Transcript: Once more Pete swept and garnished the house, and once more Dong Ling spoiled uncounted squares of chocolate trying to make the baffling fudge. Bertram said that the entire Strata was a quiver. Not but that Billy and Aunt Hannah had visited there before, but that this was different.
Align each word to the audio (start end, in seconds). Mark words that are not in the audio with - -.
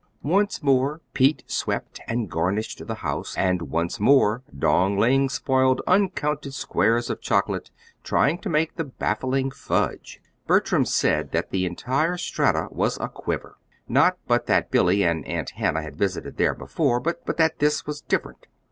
Once 0.23 0.63
more 0.63 0.99
Pete 1.13 1.43
swept 1.45 2.01
and 2.07 2.27
garnished 2.27 2.83
the 2.87 2.95
house, 3.05 3.37
and 3.37 3.61
once 3.61 3.99
more 3.99 4.41
Dong 4.57 4.97
Ling 4.97 5.29
spoiled 5.29 5.79
uncounted 5.85 6.55
squares 6.55 7.11
of 7.11 7.21
chocolate 7.21 7.69
trying 8.03 8.39
to 8.39 8.49
make 8.49 8.77
the 8.77 8.83
baffling 8.83 9.51
fudge. 9.51 10.19
Bertram 10.47 10.85
said 10.85 11.33
that 11.33 11.51
the 11.51 11.67
entire 11.67 12.17
Strata 12.17 12.67
was 12.71 12.97
a 12.99 13.09
quiver. 13.09 13.59
Not 13.87 14.17
but 14.25 14.47
that 14.47 14.71
Billy 14.71 15.03
and 15.03 15.23
Aunt 15.27 15.51
Hannah 15.51 15.83
had 15.83 15.97
visited 15.97 16.37
there 16.37 16.55
before, 16.55 16.99
but 16.99 17.23
that 17.37 17.59
this 17.59 17.85
was 17.85 18.01
different. 18.01 18.47